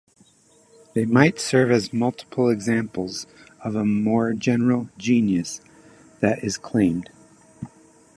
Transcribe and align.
They 0.95 1.05
might 1.05 1.39
serve 1.39 1.69
as 1.69 1.93
multiple 1.93 2.49
examples 2.49 3.27
of 3.63 3.75
a 3.75 3.85
more 3.85 4.33
general 4.33 4.89
"genus" 4.97 5.61
that 6.21 6.43
is 6.43 6.57
claimed. 6.57 7.11